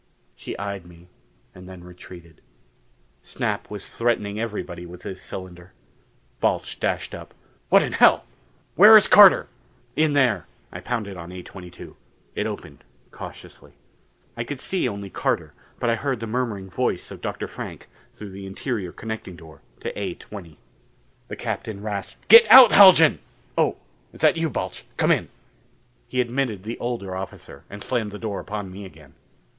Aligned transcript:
She 0.35 0.57
eyed 0.57 0.87
me 0.87 1.09
and 1.53 1.69
then 1.69 1.83
retreated. 1.83 2.41
Snap 3.21 3.69
was 3.69 3.87
threatening 3.95 4.39
everybody 4.39 4.83
with 4.83 5.03
his 5.03 5.21
cylinder. 5.21 5.73
Balch 6.39 6.79
dashed 6.79 7.13
up. 7.13 7.35
"What 7.69 7.83
in 7.83 7.93
hell! 7.93 8.25
Where 8.73 8.97
is 8.97 9.05
Carter?" 9.05 9.45
"In 9.95 10.13
there." 10.13 10.47
I 10.71 10.79
pounded 10.79 11.17
on 11.17 11.29
A22. 11.29 11.93
It 12.33 12.47
opened 12.47 12.83
cautiously. 13.11 13.73
I 14.35 14.43
could 14.43 14.59
see 14.59 14.89
only 14.89 15.11
Carter, 15.11 15.53
but 15.79 15.91
I 15.91 15.95
heard 15.97 16.19
the 16.19 16.25
murmuring 16.25 16.71
voice 16.71 17.11
of 17.11 17.21
Dr. 17.21 17.47
Frank 17.47 17.87
through 18.15 18.31
the 18.31 18.47
interior 18.47 18.91
connecting 18.91 19.35
door 19.35 19.61
to 19.81 19.91
A20. 19.93 20.57
The 21.27 21.35
Captain 21.35 21.79
rasped, 21.83 22.27
"Get 22.27 22.49
out, 22.49 22.71
Haljan! 22.71 23.19
Oh, 23.55 23.75
is 24.13 24.21
that 24.21 24.35
you, 24.35 24.49
Balch? 24.49 24.83
Come 24.97 25.11
in." 25.11 25.29
He 26.07 26.21
admitted 26.21 26.63
the 26.63 26.79
older 26.79 27.15
officer 27.15 27.65
and 27.69 27.83
slammed 27.83 28.09
the 28.11 28.17
door 28.17 28.39
upon 28.39 28.71
me 28.71 28.83
again. 28.83 29.13